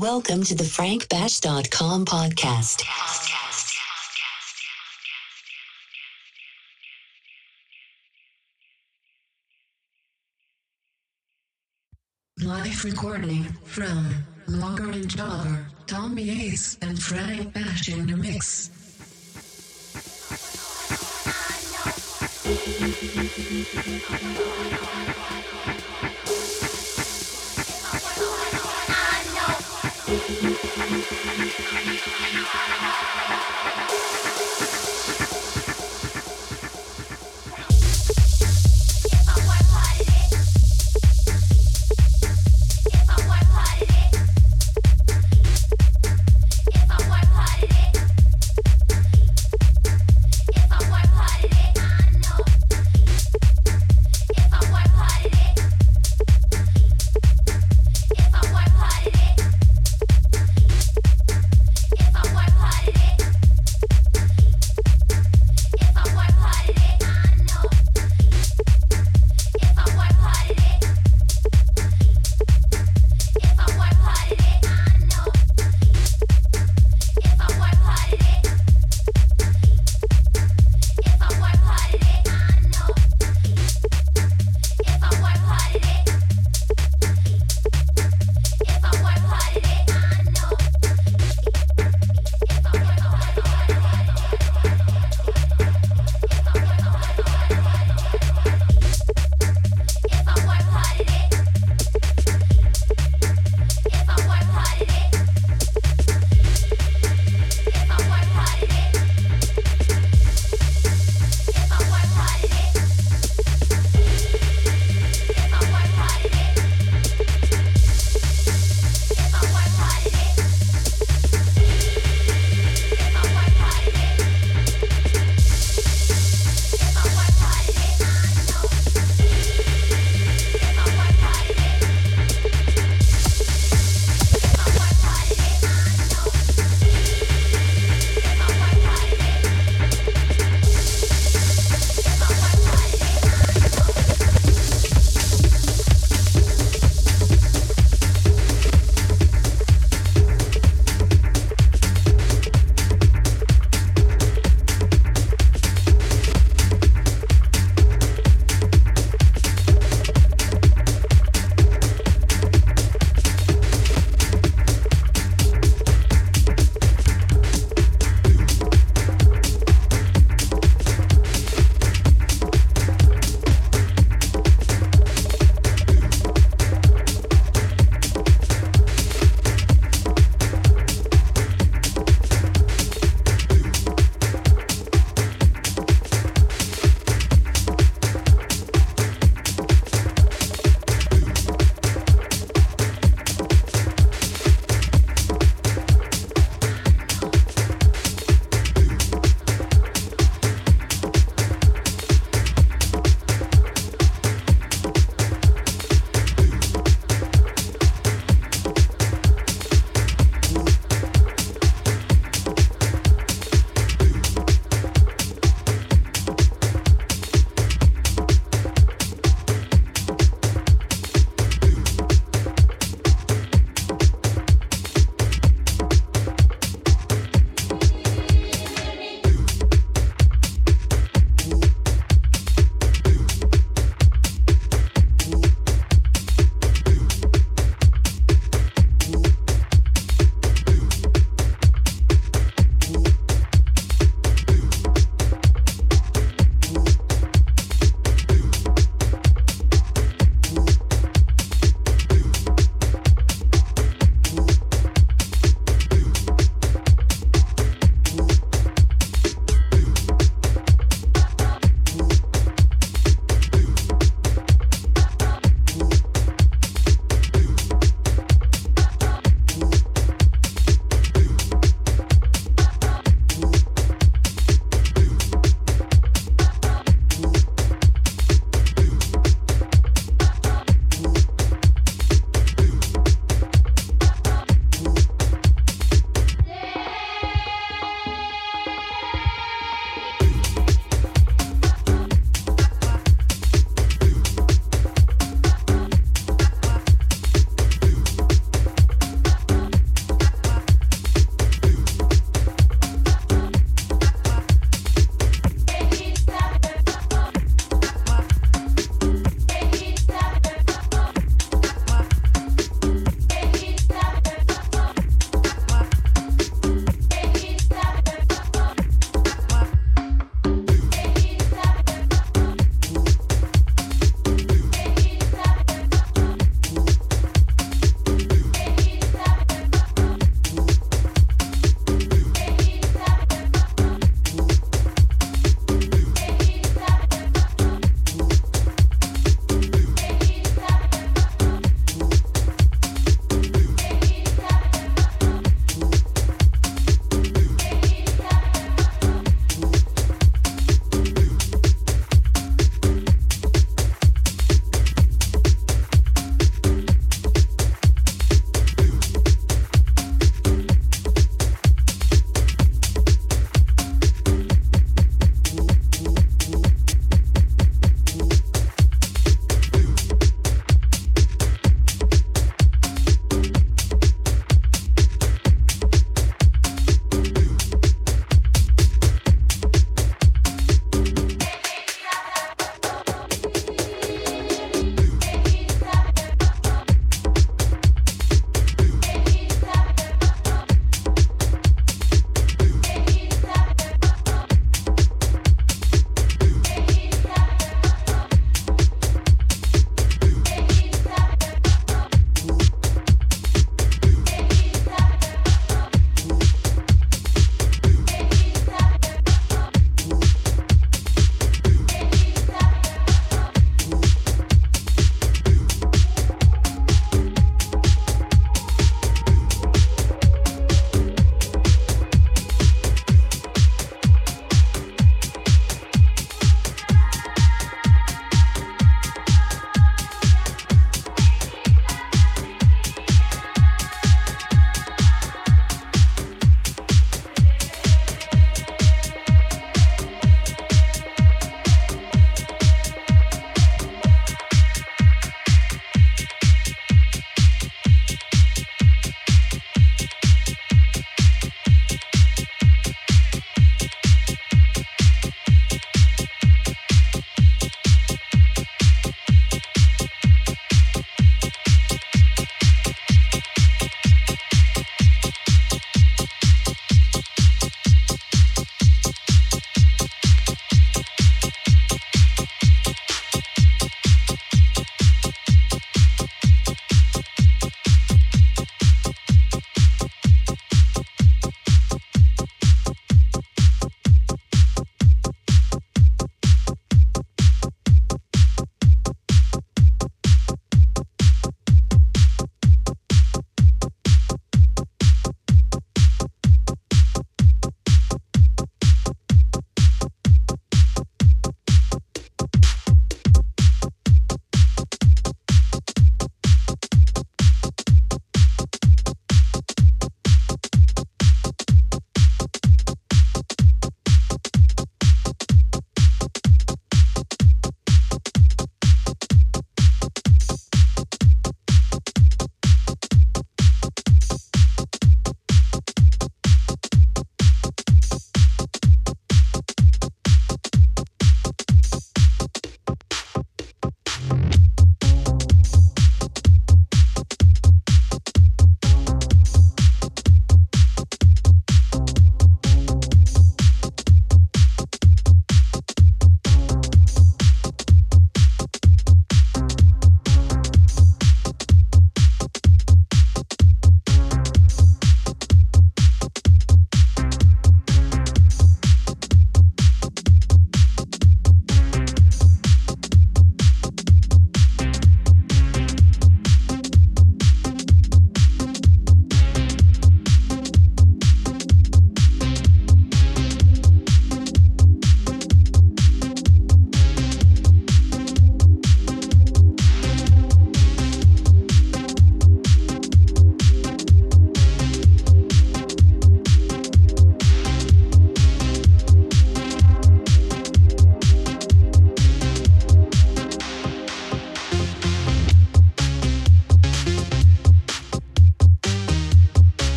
[0.00, 2.82] Welcome to the frankbash.com podcast.
[12.42, 18.70] Live recording from Logger and Jogger, Tommy Ace and Frank Bash in the mix.
[30.12, 30.96] よくわかんな
[33.76, 33.79] い。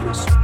[0.00, 0.39] Christmas.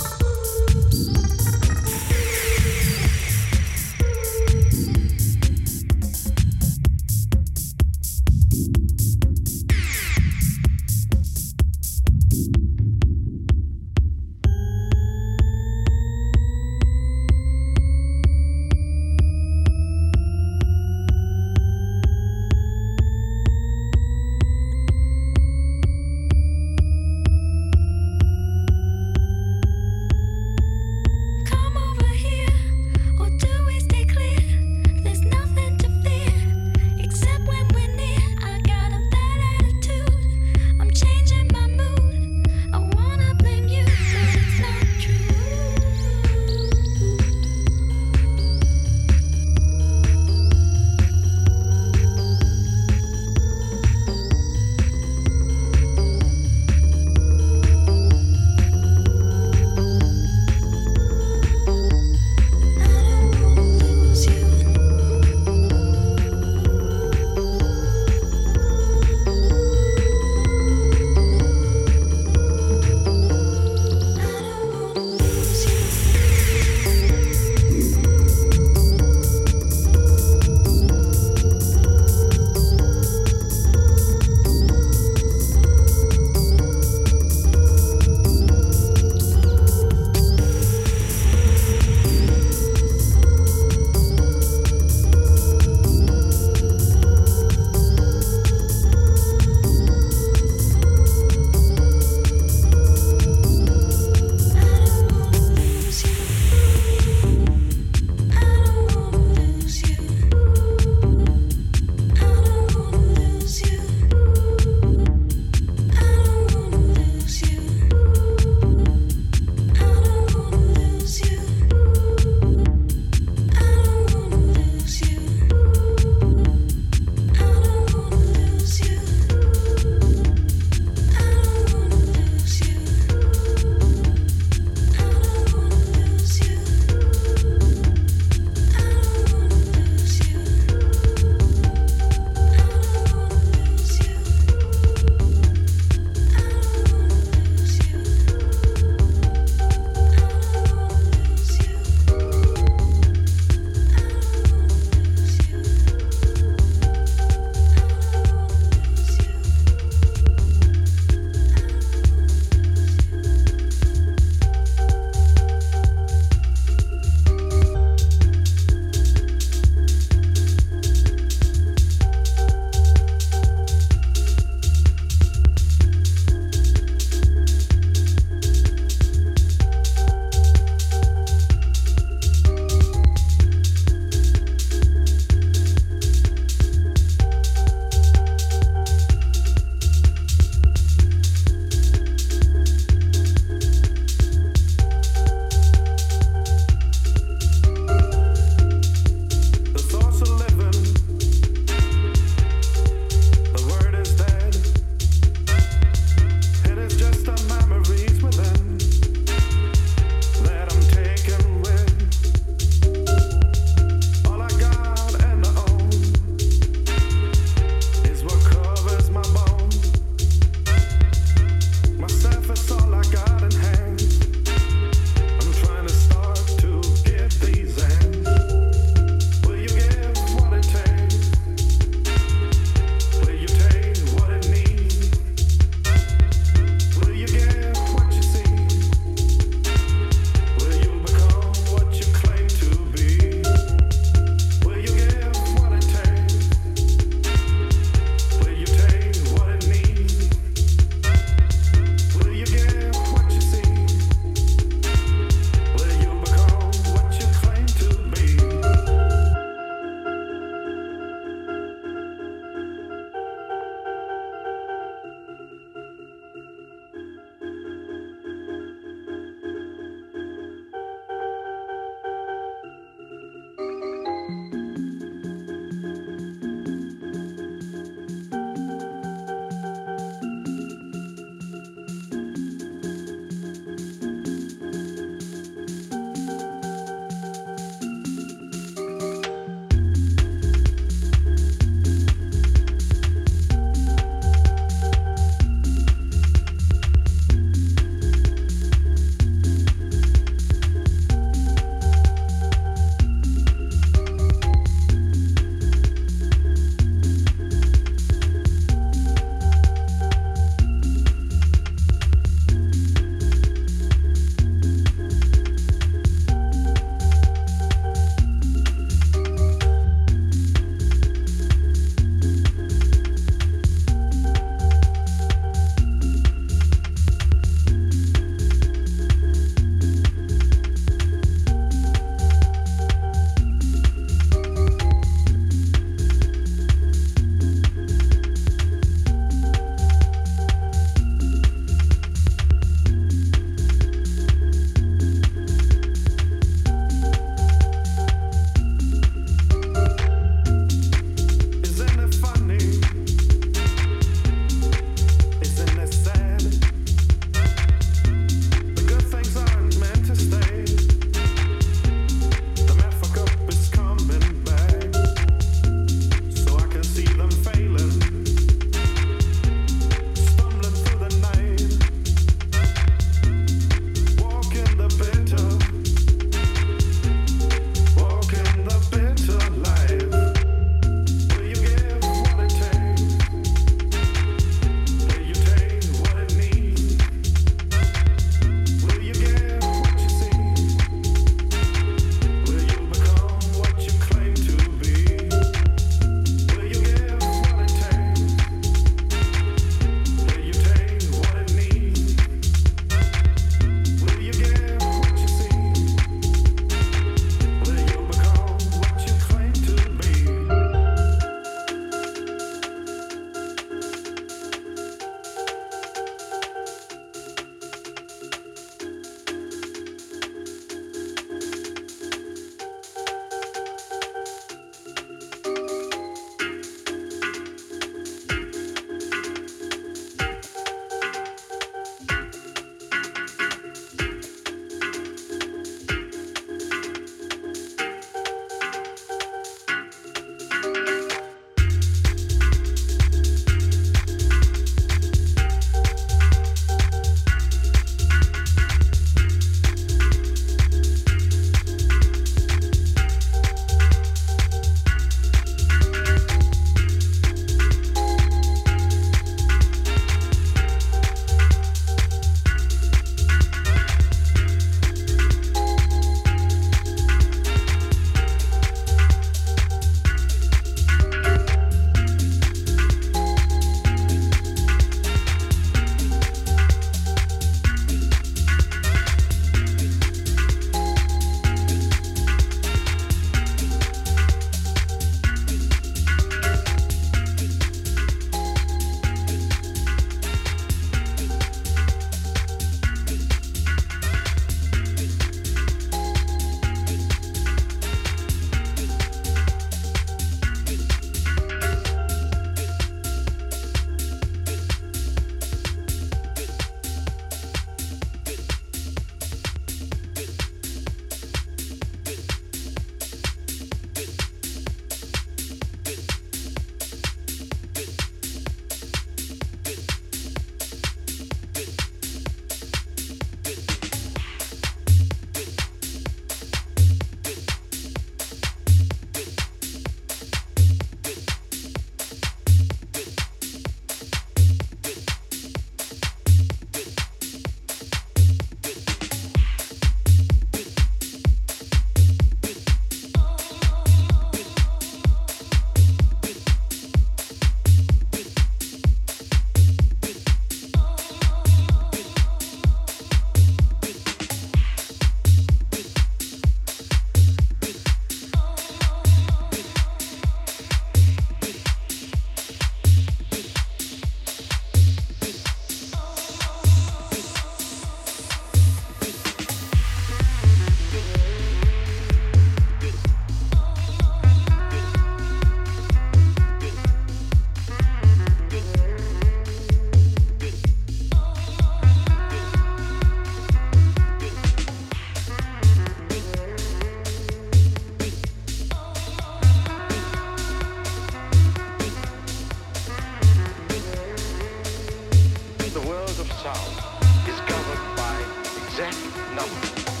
[598.71, 598.95] exact
[599.35, 600.00] number.